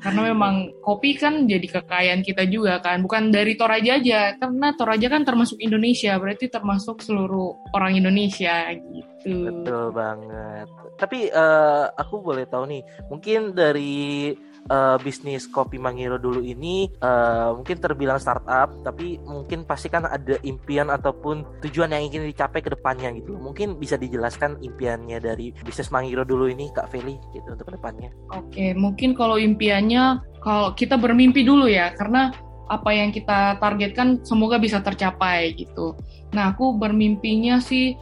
Karena 0.00 0.20
memang 0.32 0.72
kopi 0.80 1.20
kan 1.20 1.44
jadi 1.44 1.68
kekayaan 1.68 2.24
kita 2.24 2.48
juga 2.48 2.80
kan 2.80 3.04
bukan 3.04 3.28
dari 3.28 3.54
Toraja 3.54 4.00
aja 4.00 4.34
karena 4.40 4.72
Toraja 4.72 5.06
kan 5.12 5.22
termasuk 5.28 5.60
Indonesia 5.60 6.16
berarti 6.16 6.48
termasuk 6.48 7.04
seluruh 7.04 7.60
orang 7.76 8.00
Indonesia 8.00 8.72
gitu. 8.72 9.52
Betul 9.52 9.92
banget. 9.92 10.66
Tapi 10.94 11.28
uh, 11.28 11.90
aku 11.92 12.22
boleh 12.22 12.46
tahu 12.46 12.70
nih, 12.70 12.82
mungkin 13.10 13.52
dari 13.52 14.32
uh, 14.70 14.96
bisnis 15.00 15.48
kopi 15.50 15.76
Mangiro 15.76 16.16
dulu 16.16 16.40
ini 16.40 16.88
uh, 17.02 17.56
mungkin 17.56 17.76
terbilang 17.80 18.20
startup, 18.20 18.72
tapi 18.84 19.20
mungkin 19.24 19.68
pasti 19.68 19.90
kan 19.92 20.08
ada 20.08 20.38
impian 20.46 20.88
ataupun 20.88 21.60
tujuan 21.64 21.92
yang 21.92 22.08
ingin 22.08 22.28
dicapai 22.28 22.60
ke 22.64 22.72
depannya 22.72 23.12
gitu. 23.18 23.36
Mungkin 23.36 23.76
bisa 23.76 23.98
dijelaskan 24.00 24.60
impiannya 24.60 25.18
dari 25.20 25.52
bisnis 25.64 25.92
Mangiro 25.92 26.24
dulu 26.24 26.48
ini, 26.48 26.70
Kak 26.72 26.92
Feli, 26.92 27.16
gitu 27.36 27.48
untuk 27.52 27.68
ke 27.68 27.74
depannya. 27.76 28.10
Oke, 28.32 28.72
mungkin 28.76 29.12
kalau 29.12 29.36
impiannya, 29.36 30.22
kalau 30.40 30.72
kita 30.72 30.96
bermimpi 30.96 31.44
dulu 31.44 31.68
ya, 31.68 31.92
karena 31.96 32.32
apa 32.64 32.96
yang 32.96 33.12
kita 33.12 33.60
targetkan 33.60 34.24
semoga 34.24 34.56
bisa 34.56 34.80
tercapai 34.80 35.52
gitu. 35.52 35.92
Nah, 36.32 36.56
aku 36.56 36.80
bermimpinya 36.80 37.60
sih 37.60 37.92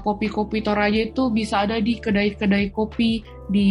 kopi-kopi 0.00 0.60
uh, 0.60 0.64
Toraja 0.72 1.00
itu 1.12 1.28
bisa 1.28 1.68
ada 1.68 1.76
di 1.78 2.00
kedai-kedai 2.00 2.72
kopi 2.72 3.20
di 3.52 3.70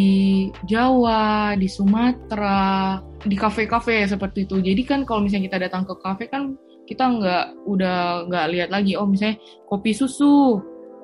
Jawa, 0.67 1.55
di 1.57 1.65
Sumatera, 1.65 2.99
di 3.25 3.35
kafe-kafe 3.35 4.05
seperti 4.05 4.45
itu. 4.45 4.61
Jadi 4.61 4.81
kan 4.85 4.99
kalau 5.03 5.25
misalnya 5.25 5.49
kita 5.49 5.59
datang 5.69 5.83
ke 5.87 5.93
kafe 5.99 6.29
kan 6.29 6.53
kita 6.85 7.05
nggak 7.05 7.45
udah 7.69 8.25
nggak 8.25 8.45
lihat 8.49 8.69
lagi 8.73 8.97
oh 8.97 9.05
misalnya 9.05 9.37
kopi 9.69 9.93
susu, 9.93 10.61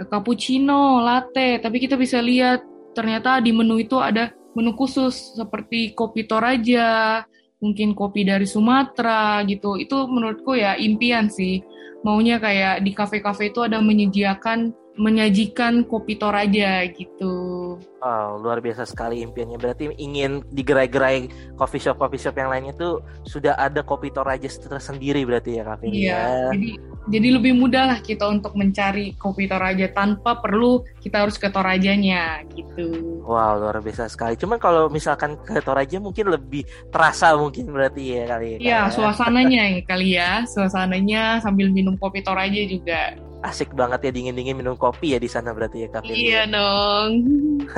cappuccino, 0.10 1.02
latte, 1.02 1.62
tapi 1.62 1.78
kita 1.78 1.94
bisa 1.98 2.22
lihat 2.22 2.66
ternyata 2.98 3.44
di 3.44 3.54
menu 3.54 3.78
itu 3.78 4.02
ada 4.02 4.34
menu 4.56 4.74
khusus 4.74 5.36
seperti 5.36 5.94
kopi 5.94 6.26
Toraja, 6.26 7.22
mungkin 7.66 7.98
kopi 7.98 8.22
dari 8.22 8.46
Sumatera 8.46 9.42
gitu. 9.50 9.82
Itu 9.82 10.06
menurutku 10.06 10.54
ya 10.54 10.78
impian 10.78 11.34
sih 11.34 11.66
maunya 12.06 12.38
kayak 12.38 12.86
di 12.86 12.94
kafe-kafe 12.94 13.50
itu 13.50 13.66
ada 13.66 13.82
menyediakan 13.82 14.70
menyajikan 15.02 15.90
kopi 15.90 16.22
Toraja 16.22 16.86
gitu. 16.94 17.34
Wow, 18.02 18.42
luar 18.42 18.60
biasa 18.60 18.88
sekali 18.88 19.22
impiannya. 19.24 19.58
Berarti 19.58 19.92
ingin 19.98 20.44
digerai-gerai 20.54 21.54
coffee 21.60 21.82
shop 21.82 22.02
coffee 22.02 22.22
shop 22.22 22.36
yang 22.38 22.52
lainnya 22.52 22.74
tuh 22.76 23.02
sudah 23.24 23.56
ada 23.56 23.82
kopi 23.82 24.12
Toraja 24.12 24.48
tersendiri 24.48 25.24
berarti 25.24 25.60
ya 25.60 25.64
kafe 25.64 25.90
Iya. 25.90 26.12
Ya. 26.12 26.22
Jadi 26.54 26.70
jadi 27.06 27.38
lebih 27.38 27.54
mudah 27.54 27.86
lah 27.86 28.00
kita 28.02 28.26
untuk 28.26 28.58
mencari 28.58 29.14
kopi 29.22 29.46
Toraja 29.46 29.86
tanpa 29.94 30.42
perlu 30.42 30.82
kita 31.06 31.22
harus 31.22 31.38
ke 31.38 31.54
Torajanya 31.54 32.42
gitu. 32.50 33.22
Wow, 33.22 33.62
luar 33.62 33.78
biasa 33.82 34.10
sekali. 34.10 34.34
Cuman 34.38 34.58
kalau 34.58 34.90
misalkan 34.90 35.38
ke 35.38 35.62
Toraja 35.62 36.02
mungkin 36.02 36.34
lebih 36.34 36.66
terasa 36.90 37.38
mungkin 37.38 37.70
berarti 37.70 38.18
ya 38.18 38.24
kali 38.26 38.48
ya. 38.48 38.58
Iya, 38.58 38.80
suasananya 38.90 39.86
kali 39.86 40.18
ya. 40.18 40.46
Suasananya 40.50 41.46
sambil 41.46 41.70
minum 41.70 41.94
kopi 41.98 42.26
Toraja 42.26 42.62
juga 42.66 43.14
asik 43.46 43.78
banget 43.78 44.10
ya 44.10 44.12
dingin-dingin 44.12 44.58
minum 44.58 44.74
kopi 44.74 45.14
ya 45.14 45.20
di 45.22 45.30
sana 45.30 45.54
berarti 45.54 45.86
ya 45.86 45.90
kafe. 45.94 46.12
Iya 46.12 46.42
dong. 46.50 47.10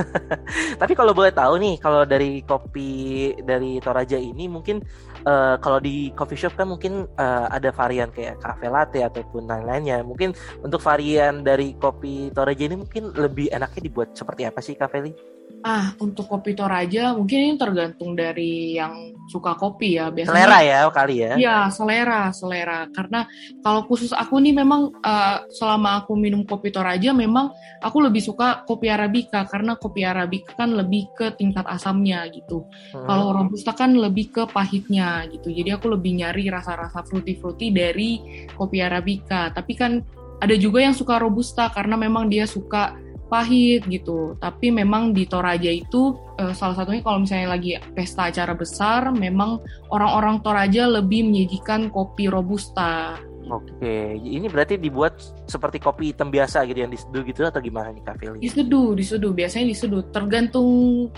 Tapi 0.81 0.93
kalau 0.95 1.11
boleh 1.11 1.35
tahu 1.35 1.59
nih, 1.59 1.75
kalau 1.77 2.07
dari 2.07 2.41
kopi 2.47 3.33
dari 3.43 3.83
Toraja 3.83 4.15
ini 4.15 4.47
mungkin 4.47 4.79
uh, 5.27 5.59
kalau 5.59 5.83
di 5.83 6.15
coffee 6.15 6.39
shop 6.39 6.55
kan 6.55 6.71
mungkin 6.71 7.05
uh, 7.19 7.47
ada 7.51 7.75
varian 7.75 8.07
kayak 8.09 8.39
cafe 8.39 8.71
latte 8.71 8.99
ataupun 9.03 9.45
lain-lainnya. 9.45 10.01
Mungkin 10.01 10.31
untuk 10.63 10.79
varian 10.79 11.43
dari 11.43 11.75
kopi 11.75 12.31
Toraja 12.31 12.63
ini 12.65 12.79
mungkin 12.79 13.11
lebih 13.13 13.51
enaknya 13.51 13.81
dibuat 13.83 14.15
seperti 14.15 14.47
apa 14.47 14.59
sih 14.63 14.79
Kak 14.79 14.89
Feli? 14.89 15.36
Ah, 15.65 15.93
untuk 15.97 16.29
kopi 16.29 16.53
Toraja 16.53 17.17
mungkin 17.17 17.37
ini 17.41 17.55
tergantung 17.57 18.13
dari 18.13 18.77
yang 18.77 19.17
suka 19.27 19.57
kopi 19.59 19.99
ya. 19.99 20.07
Biasanya 20.09 20.47
selera 20.47 20.59
ya 20.63 20.79
kali 20.87 21.15
ya. 21.19 21.31
Iya, 21.35 21.57
selera, 21.73 22.21
selera. 22.31 22.79
Karena 22.93 23.27
kalau 23.65 23.83
khusus 23.85 24.15
aku 24.15 24.39
nih 24.39 24.55
memang 24.55 24.95
uh, 25.03 25.43
selama 25.51 26.03
aku 26.03 26.15
minum 26.15 26.47
kopi 26.47 26.71
Toraja 26.71 27.11
memang 27.11 27.51
aku 27.83 27.97
lebih 27.99 28.23
suka 28.23 28.63
kopi 28.63 28.87
arabica 28.87 29.43
karena 29.49 29.75
kopi 29.75 30.07
arabica 30.07 30.55
kan 30.55 30.71
lebih 30.71 31.11
ke 31.13 31.35
tingkat 31.35 31.67
asamnya 31.67 32.23
gitu. 32.31 32.63
Hmm. 32.95 33.05
Kalau 33.05 33.35
robusta 33.35 33.75
kan 33.75 33.91
lebih 33.93 34.31
ke 34.31 34.43
pahitnya 34.47 35.27
gitu. 35.27 35.51
Jadi 35.51 35.69
aku 35.75 35.91
lebih 35.91 36.23
nyari 36.23 36.47
rasa-rasa 36.47 37.03
fruity-fruity 37.03 37.67
dari 37.75 38.09
kopi 38.55 38.79
arabica. 38.79 39.51
Tapi 39.51 39.73
kan 39.75 39.99
ada 40.37 40.53
juga 40.53 40.85
yang 40.85 40.93
suka 40.93 41.17
robusta 41.17 41.67
karena 41.73 41.97
memang 41.97 42.29
dia 42.29 42.45
suka 42.45 42.93
pahit 43.27 43.85
gitu. 43.87 44.35
Tapi 44.41 44.73
memang 44.73 45.11
di 45.13 45.27
Toraja 45.27 45.69
itu 45.69 46.15
uh, 46.39 46.53
salah 46.55 46.75
satunya 46.79 47.03
kalau 47.03 47.23
misalnya 47.23 47.53
lagi 47.53 47.77
pesta 47.93 48.31
acara 48.31 48.57
besar, 48.57 49.13
memang 49.13 49.61
orang-orang 49.93 50.41
Toraja 50.41 50.87
lebih 50.87 51.27
menyajikan 51.27 51.91
kopi 51.93 52.31
robusta. 52.31 53.19
Oke, 53.47 54.19
ini 54.19 54.51
berarti 54.51 54.75
dibuat 54.75 55.23
seperti 55.47 55.79
kopi 55.79 56.11
hitam 56.11 56.27
biasa 56.27 56.67
gitu 56.67 56.83
yang 56.83 56.91
diseduh 56.91 57.23
gitu 57.23 57.47
atau 57.47 57.63
gimana 57.63 57.95
nih 57.95 58.03
Kak 58.03 58.15
Feli? 58.19 58.43
Diseduh, 58.43 58.91
diseduh. 58.91 59.31
Biasanya 59.31 59.71
diseduh. 59.71 60.03
Tergantung 60.11 60.67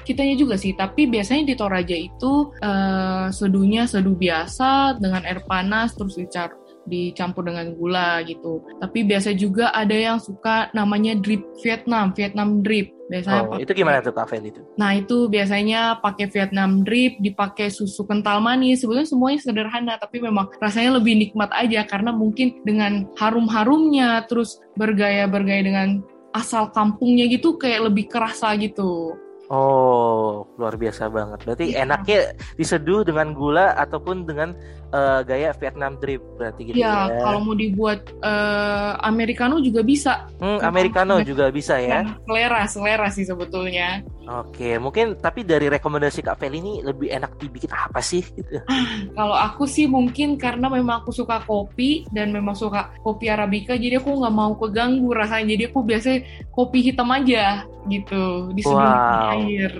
kitanya 0.05 0.37
juga 0.37 0.53
sih. 0.53 0.77
Tapi 0.77 1.09
biasanya 1.09 1.49
di 1.49 1.55
Toraja 1.57 1.97
itu 1.97 2.53
uh, 2.61 3.33
seduhnya 3.33 3.89
seduh 3.89 4.13
biasa 4.13 5.01
dengan 5.01 5.25
air 5.25 5.41
panas 5.41 5.97
terus 5.97 6.21
dicar 6.21 6.53
dicampur 6.87 7.43
dengan 7.47 7.73
gula 7.75 8.21
gitu. 8.23 8.63
Tapi 8.79 9.03
biasa 9.03 9.35
juga 9.35 9.73
ada 9.75 9.93
yang 9.95 10.21
suka 10.21 10.71
namanya 10.71 11.17
drip 11.17 11.43
Vietnam, 11.59 12.11
Vietnam 12.15 12.61
drip. 12.63 12.95
Biasanya 13.09 13.41
oh, 13.49 13.57
itu 13.57 13.73
gimana 13.73 14.05
tuh 14.05 14.13
kafe 14.13 14.37
itu? 14.37 14.61
Nah, 14.77 14.93
itu 14.93 15.25
biasanya 15.25 15.97
pakai 15.97 16.29
Vietnam 16.29 16.85
drip, 16.85 17.17
dipakai 17.17 17.73
susu 17.73 18.05
kental 18.05 18.37
manis. 18.37 18.85
Sebenarnya 18.85 19.09
semuanya 19.09 19.39
sederhana, 19.41 19.93
tapi 19.97 20.21
memang 20.21 20.53
rasanya 20.61 21.01
lebih 21.01 21.17
nikmat 21.17 21.49
aja 21.57 21.89
karena 21.89 22.13
mungkin 22.13 22.61
dengan 22.61 23.09
harum-harumnya 23.17 24.29
terus 24.29 24.61
bergaya-bergaya 24.77 25.65
dengan 25.65 26.05
asal 26.37 26.69
kampungnya 26.69 27.25
gitu 27.25 27.57
kayak 27.57 27.89
lebih 27.89 28.05
kerasa 28.05 28.53
gitu. 28.61 29.17
Oh, 29.49 30.45
luar 30.61 30.77
biasa 30.77 31.09
banget. 31.09 31.41
Berarti 31.41 31.65
ya. 31.73 31.81
enaknya 31.81 32.37
diseduh 32.53 33.01
dengan 33.01 33.33
gula 33.33 33.73
ataupun 33.81 34.29
dengan 34.29 34.53
uh, 34.93 35.21
gaya 35.25 35.53
Vietnam 35.57 35.97
drip 35.97 36.21
berarti 36.37 36.61
gitu 36.69 36.77
ya. 36.81 37.09
ya. 37.09 37.21
kalau 37.21 37.39
mau 37.45 37.55
dibuat 37.55 38.09
uh, 38.21 38.97
americano 39.05 39.61
juga 39.61 39.81
bisa. 39.85 40.29
Hmm, 40.41 40.59
americano 40.61 41.21
juga 41.21 41.49
bisa 41.53 41.77
ya. 41.77 42.05
Selera, 42.25 42.61
selera 42.65 43.07
sih 43.13 43.25
sebetulnya. 43.25 44.01
Oke, 44.29 44.77
mungkin 44.77 45.17
tapi 45.17 45.41
dari 45.41 45.73
rekomendasi 45.73 46.21
Kak 46.21 46.37
Feli 46.37 46.61
ini 46.61 46.73
lebih 46.85 47.09
enak 47.09 47.41
dibikin 47.41 47.73
apa 47.73 47.97
sih 47.97 48.21
gitu? 48.21 48.61
kalau 49.17 49.33
aku 49.33 49.65
sih 49.65 49.89
mungkin 49.89 50.37
karena 50.37 50.69
memang 50.69 51.01
aku 51.01 51.09
suka 51.09 51.41
kopi 51.49 52.05
dan 52.13 52.29
memang 52.29 52.53
suka 52.53 52.93
kopi 53.01 53.25
arabica 53.25 53.73
jadi 53.73 53.97
aku 53.97 54.21
nggak 54.21 54.35
mau 54.35 54.53
keganggu 54.57 55.09
rasanya. 55.13 55.57
Jadi 55.57 55.63
aku 55.73 55.79
biasanya 55.81 56.19
kopi 56.53 56.79
hitam 56.85 57.09
aja 57.09 57.65
gitu 57.89 58.53
di 58.53 58.61
wow. 58.65 59.33
air. 59.33 59.73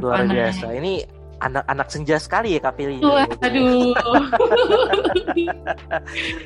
Luar 0.00 0.24
biasa. 0.24 0.70
Ini 0.80 1.19
anak-anak 1.40 1.88
senja 1.88 2.16
sekali 2.20 2.54
ya 2.54 2.60
Kak 2.60 2.76
Pili. 2.76 3.00
aduh. 3.00 3.96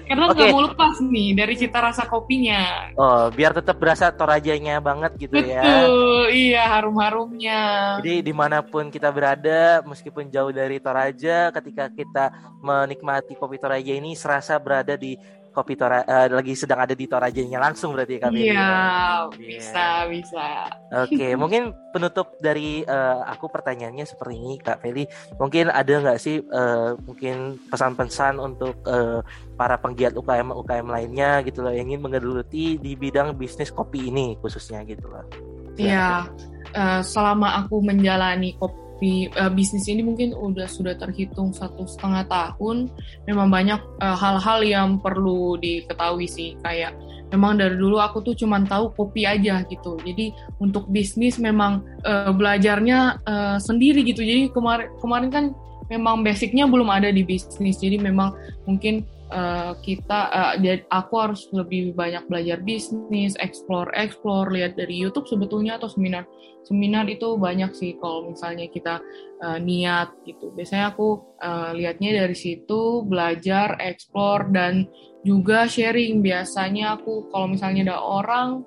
Karena 0.07 0.25
nggak 0.31 0.39
okay. 0.39 0.55
mau 0.55 0.63
lepas 0.71 1.03
nih 1.03 1.35
dari 1.35 1.55
cita 1.59 1.83
rasa 1.83 2.07
kopinya. 2.07 2.95
Oh, 2.95 3.27
biar 3.35 3.53
tetap 3.53 3.77
berasa 3.83 4.15
torajanya 4.15 4.79
banget 4.79 5.19
gitu 5.19 5.43
Betul, 5.43 5.51
ya. 5.51 5.63
Betul, 5.63 6.23
iya 6.31 6.63
harum-harumnya. 6.79 7.61
Jadi 8.01 8.23
di 8.23 8.33
mana 8.33 8.63
pun 8.63 8.89
kita 8.89 9.11
berada, 9.11 9.83
meskipun 9.83 10.31
jauh 10.31 10.55
dari 10.55 10.79
Toraja, 10.79 11.51
ketika 11.51 11.91
kita 11.91 12.25
menikmati 12.63 13.35
kopi 13.35 13.59
Toraja 13.59 13.93
ini 13.93 14.15
serasa 14.15 14.57
berada 14.63 14.95
di 14.95 15.19
kopi 15.55 15.79
Tora 15.79 16.03
uh, 16.03 16.27
lagi 16.29 16.59
sedang 16.59 16.83
ada 16.83 16.93
di 16.93 17.07
Torajanya 17.07 17.63
langsung 17.63 17.95
berarti 17.95 18.19
kami. 18.19 18.51
Iya, 18.51 18.59
yeah, 18.59 19.15
bisa 19.39 19.87
bisa. 20.11 20.47
Oke, 20.91 21.15
okay, 21.15 21.33
mungkin 21.41 21.71
penutup 21.95 22.35
dari 22.43 22.83
uh, 22.83 23.23
aku 23.31 23.47
pertanyaannya 23.49 24.03
seperti 24.03 24.35
ini 24.35 24.55
Kak 24.59 24.83
Feli. 24.83 25.07
Mungkin 25.39 25.71
ada 25.71 25.95
nggak 25.95 26.19
sih 26.19 26.43
uh, 26.43 26.99
mungkin 27.07 27.63
pesan-pesan 27.71 28.43
untuk 28.43 28.75
uh, 28.85 29.23
para 29.55 29.79
penggiat 29.79 30.19
UKM 30.19 30.51
UKM 30.51 30.91
lainnya 30.91 31.41
gitu 31.47 31.63
loh 31.63 31.71
yang 31.71 31.87
ingin 31.89 32.03
menggeluti 32.03 32.77
di 32.83 32.93
bidang 32.99 33.39
bisnis 33.39 33.71
kopi 33.71 34.11
ini 34.11 34.35
khususnya 34.43 34.83
gitu 34.83 35.07
loh. 35.07 35.25
Iya. 35.79 36.29
Uh, 36.75 36.99
selama 37.07 37.63
aku 37.63 37.79
menjalani 37.79 38.59
kopi 38.59 38.84
uh, 39.35 39.53
bisnis 39.53 39.87
ini 39.91 40.05
mungkin 40.05 40.33
udah 40.33 40.69
sudah 40.69 40.95
terhitung 40.97 41.53
satu 41.53 41.85
setengah 41.85 42.25
tahun. 42.29 42.89
Memang 43.25 43.49
banyak 43.49 43.81
eh, 44.01 44.17
hal-hal 44.17 44.61
uh, 44.61 44.69
yang 44.69 44.89
perlu 45.01 45.57
diketahui 45.61 46.29
sih 46.29 46.57
kayak 46.61 46.97
memang 47.33 47.59
dari 47.59 47.75
dulu 47.75 47.99
aku 47.99 48.23
tuh 48.23 48.35
cuma 48.39 48.61
tahu 48.63 48.93
kopi 48.95 49.27
aja 49.27 49.65
gitu. 49.67 49.99
Jadi 50.03 50.31
untuk 50.63 50.87
bisnis 50.91 51.41
memang 51.41 51.83
uh, 52.07 52.31
belajarnya 52.31 53.25
uh, 53.25 53.59
sendiri 53.59 54.05
gitu. 54.07 54.23
Jadi 54.23 54.53
kemarin 54.53 54.89
kemarin 55.03 55.31
kan 55.33 55.45
memang 55.89 56.25
basicnya 56.25 56.65
belum 56.69 56.89
ada 56.89 57.11
di 57.11 57.27
bisnis. 57.27 57.81
Jadi 57.81 57.99
memang 58.01 58.33
mungkin 58.65 59.05
uh, 59.31 59.73
kita 59.81 60.21
uh, 60.33 60.55
aku 60.91 61.15
harus 61.17 61.49
lebih 61.55 61.97
banyak 61.97 62.27
belajar 62.29 62.61
bisnis, 62.61 63.39
explore 63.41 63.89
explore, 63.97 64.53
lihat 64.53 64.77
dari 64.77 64.99
YouTube 64.99 65.29
sebetulnya 65.29 65.81
atau 65.81 65.89
seminar 65.89 66.29
seminar 66.65 67.05
itu 67.09 67.37
banyak 67.37 67.77
sih 67.77 67.97
kalau 68.01 68.33
misalnya 68.33 68.69
kita 68.69 69.01
uh, 69.45 69.59
niat 69.61 70.13
gitu. 70.25 70.53
Biasanya 70.53 70.93
aku 70.93 71.37
uh, 71.41 71.73
lihatnya 71.77 72.25
dari 72.25 72.37
situ 72.37 73.05
belajar, 73.05 73.77
explore 73.81 74.49
dan 74.53 74.89
juga 75.25 75.69
sharing. 75.69 76.21
Biasanya 76.21 77.01
aku 77.01 77.29
kalau 77.33 77.53
misalnya 77.53 77.93
ada 77.93 77.99
orang 78.01 78.65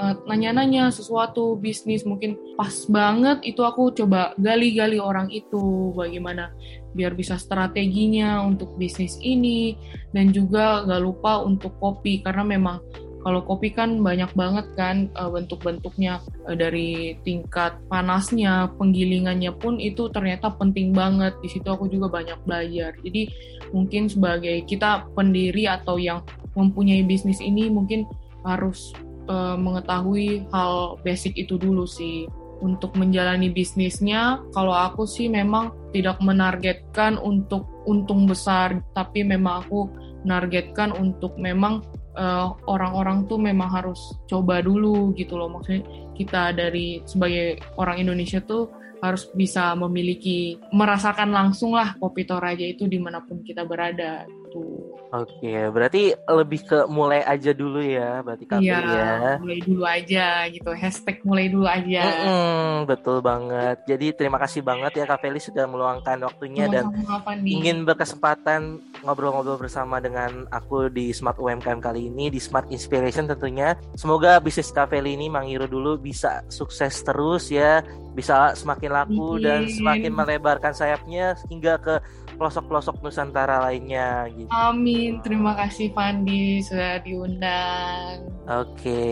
nanya-nanya 0.00 0.88
sesuatu 0.88 1.60
bisnis 1.60 2.08
mungkin 2.08 2.32
pas 2.56 2.72
banget 2.88 3.44
itu 3.44 3.60
aku 3.60 3.92
coba 3.92 4.32
gali-gali 4.40 4.96
orang 4.96 5.28
itu 5.28 5.92
bagaimana 5.92 6.56
biar 6.92 7.14
bisa 7.14 7.38
strateginya 7.38 8.42
untuk 8.42 8.74
bisnis 8.74 9.16
ini 9.22 9.78
dan 10.10 10.34
juga 10.34 10.82
gak 10.86 11.02
lupa 11.02 11.42
untuk 11.42 11.76
kopi 11.78 12.22
karena 12.22 12.42
memang 12.42 12.82
kalau 13.20 13.44
kopi 13.44 13.68
kan 13.76 14.00
banyak 14.00 14.32
banget 14.32 14.66
kan 14.80 15.12
uh, 15.12 15.28
bentuk-bentuknya 15.28 16.24
uh, 16.48 16.56
dari 16.56 17.20
tingkat 17.20 17.76
panasnya, 17.92 18.72
penggilingannya 18.80 19.52
pun 19.60 19.76
itu 19.76 20.08
ternyata 20.08 20.48
penting 20.56 20.96
banget. 20.96 21.36
Di 21.44 21.52
situ 21.52 21.68
aku 21.68 21.84
juga 21.92 22.08
banyak 22.08 22.40
belajar. 22.48 22.96
Jadi 23.04 23.28
mungkin 23.76 24.08
sebagai 24.08 24.64
kita 24.64 25.12
pendiri 25.12 25.68
atau 25.68 26.00
yang 26.00 26.24
mempunyai 26.56 27.04
bisnis 27.04 27.44
ini 27.44 27.68
mungkin 27.68 28.08
harus 28.40 28.96
uh, 29.28 29.54
mengetahui 29.60 30.48
hal 30.48 30.96
basic 31.04 31.36
itu 31.36 31.60
dulu 31.60 31.84
sih 31.84 32.24
untuk 32.60 32.96
menjalani 32.96 33.48
bisnisnya, 33.48 34.40
kalau 34.52 34.72
aku 34.76 35.08
sih 35.08 35.26
memang 35.26 35.72
tidak 35.90 36.20
menargetkan 36.22 37.16
untuk 37.18 37.66
untung 37.88 38.28
besar, 38.28 38.78
tapi 38.94 39.24
memang 39.24 39.64
aku 39.66 39.90
menargetkan 40.22 40.92
untuk 40.94 41.34
memang 41.40 41.80
uh, 42.14 42.54
orang-orang 42.68 43.24
tuh 43.26 43.40
memang 43.40 43.68
harus 43.72 43.98
coba 44.28 44.60
dulu 44.60 45.16
gitu 45.16 45.40
loh. 45.40 45.48
Maksudnya 45.50 45.82
kita 46.14 46.52
dari 46.52 47.00
sebagai 47.08 47.58
orang 47.80 48.04
Indonesia 48.04 48.38
tuh 48.44 48.68
harus 49.00 49.32
bisa 49.32 49.72
memiliki 49.72 50.60
merasakan 50.76 51.32
langsung 51.32 51.72
lah 51.72 51.96
kopi 51.96 52.28
Toraja 52.28 52.64
itu 52.68 52.84
di 52.84 53.00
mana 53.00 53.24
pun 53.24 53.40
kita 53.40 53.64
berada 53.64 54.28
gitu. 54.28 54.79
Oke, 55.10 55.50
berarti 55.74 56.14
lebih 56.14 56.60
ke 56.62 56.78
mulai 56.86 57.26
aja 57.26 57.50
dulu 57.50 57.82
ya, 57.82 58.22
berarti 58.22 58.46
kafe 58.46 58.70
iya, 58.70 58.78
ya. 58.78 59.42
mulai 59.42 59.58
dulu 59.58 59.82
aja 59.82 60.46
gitu. 60.46 60.70
Hashtag 60.70 61.26
mulai 61.26 61.50
dulu 61.50 61.66
aja. 61.66 62.02
Mm 62.06 62.14
-mm, 62.22 62.74
betul 62.86 63.18
banget. 63.18 63.82
Jadi 63.90 64.14
terima 64.14 64.38
kasih 64.38 64.62
banget 64.62 65.02
ya 65.02 65.10
Kak 65.10 65.18
Feli 65.18 65.42
sudah 65.42 65.66
meluangkan 65.66 66.14
waktunya 66.22 66.70
dan 66.70 66.94
ingin 67.42 67.82
berkesempatan 67.82 68.78
ngobrol-ngobrol 69.02 69.58
bersama 69.58 69.98
dengan 69.98 70.46
aku 70.54 70.86
di 70.86 71.10
Smart 71.10 71.42
UMKM 71.42 71.82
kali 71.82 72.06
ini 72.06 72.30
di 72.30 72.38
Smart 72.38 72.70
Inspiration 72.70 73.26
tentunya. 73.26 73.74
Semoga 73.98 74.38
bisnis 74.38 74.70
Kak 74.70 74.94
Feli 74.94 75.18
ini 75.18 75.26
Mangiru 75.26 75.66
dulu 75.66 75.98
bisa 75.98 76.46
sukses 76.46 77.02
terus 77.02 77.50
ya, 77.50 77.82
bisa 78.14 78.54
semakin 78.54 78.90
laku 78.94 79.42
dan 79.42 79.66
semakin 79.66 80.14
melebarkan 80.14 80.70
sayapnya 80.70 81.34
hingga 81.50 81.82
ke 81.82 81.94
pelosok-pelosok 82.40 83.04
Nusantara 83.04 83.60
lainnya 83.68 84.24
gitu. 84.32 84.48
Amin. 84.48 84.99
Terima 85.24 85.52
kasih 85.56 85.92
Pandi 85.96 86.60
sudah 86.60 87.00
diundang. 87.00 88.28
Oke. 88.50 89.02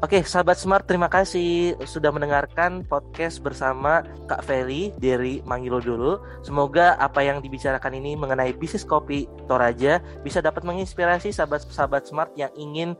Oke, 0.00 0.22
sahabat 0.24 0.56
Smart, 0.56 0.86
terima 0.86 1.10
kasih 1.10 1.76
sudah 1.84 2.08
mendengarkan 2.14 2.86
podcast 2.86 3.42
bersama 3.42 4.06
Kak 4.30 4.46
Feli 4.46 4.94
dari 4.96 5.42
Manggilo 5.42 5.82
dulu. 5.82 6.22
Semoga 6.40 6.94
apa 6.96 7.20
yang 7.20 7.42
dibicarakan 7.44 7.98
ini 7.98 8.16
mengenai 8.16 8.54
bisnis 8.56 8.86
kopi 8.86 9.26
Toraja 9.50 9.98
bisa 10.22 10.40
dapat 10.40 10.62
menginspirasi 10.64 11.34
sahabat-sahabat 11.34 12.08
Smart 12.08 12.32
yang 12.38 12.50
ingin 12.56 12.96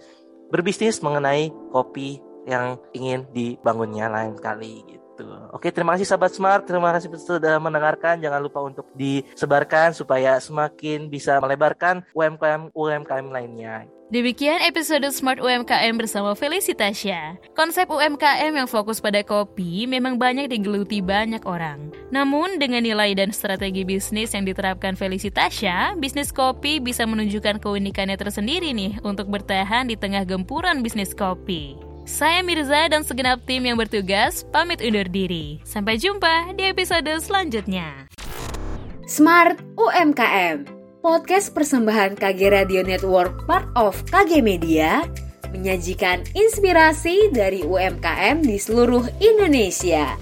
berbisnis 0.50 1.00
mengenai 1.00 1.54
kopi 1.70 2.18
yang 2.48 2.80
ingin 2.96 3.28
dibangunnya 3.30 4.10
lain 4.10 4.34
kali 4.40 4.82
gitu 4.88 4.99
gitu. 5.20 5.36
Oke, 5.52 5.68
terima 5.68 5.94
kasih 5.94 6.08
sahabat 6.08 6.32
Smart, 6.32 6.62
terima 6.64 6.90
kasih 6.96 7.12
sudah 7.20 7.60
mendengarkan. 7.60 8.18
Jangan 8.18 8.40
lupa 8.40 8.64
untuk 8.64 8.88
disebarkan 8.96 9.92
supaya 9.92 10.40
semakin 10.40 11.12
bisa 11.12 11.36
melebarkan 11.38 12.02
UMKM 12.16 12.72
UMKM 12.72 13.26
lainnya. 13.28 13.84
Demikian 14.10 14.58
episode 14.66 15.06
Smart 15.14 15.38
UMKM 15.38 15.94
bersama 15.94 16.34
Felicitasya. 16.34 17.38
Konsep 17.54 17.86
UMKM 17.86 18.50
yang 18.58 18.66
fokus 18.66 18.98
pada 18.98 19.22
kopi 19.22 19.86
memang 19.86 20.18
banyak 20.18 20.50
digeluti 20.50 20.98
banyak 20.98 21.46
orang. 21.46 21.94
Namun 22.10 22.58
dengan 22.58 22.82
nilai 22.82 23.14
dan 23.14 23.30
strategi 23.30 23.86
bisnis 23.86 24.34
yang 24.34 24.42
diterapkan 24.42 24.98
Felicitasya, 24.98 25.94
bisnis 25.94 26.34
kopi 26.34 26.82
bisa 26.82 27.06
menunjukkan 27.06 27.62
keunikannya 27.62 28.18
tersendiri 28.18 28.74
nih 28.74 28.98
untuk 29.06 29.30
bertahan 29.30 29.86
di 29.86 29.94
tengah 29.94 30.26
gempuran 30.26 30.82
bisnis 30.82 31.14
kopi. 31.14 31.89
Saya 32.10 32.42
Mirza 32.42 32.90
dan 32.90 33.06
segenap 33.06 33.38
tim 33.46 33.62
yang 33.62 33.78
bertugas 33.78 34.42
pamit 34.50 34.82
undur 34.82 35.06
diri. 35.06 35.62
Sampai 35.62 35.94
jumpa 35.94 36.58
di 36.58 36.66
episode 36.66 37.06
selanjutnya. 37.22 38.10
Smart 39.06 39.62
UMKM, 39.78 40.66
podcast 41.06 41.54
persembahan 41.54 42.18
KG 42.18 42.50
Radio 42.50 42.82
Network 42.82 43.46
part 43.46 43.70
of 43.78 43.94
KG 44.10 44.42
Media, 44.42 45.06
menyajikan 45.54 46.26
inspirasi 46.34 47.30
dari 47.30 47.62
UMKM 47.62 48.42
di 48.42 48.58
seluruh 48.58 49.06
Indonesia. 49.22 50.18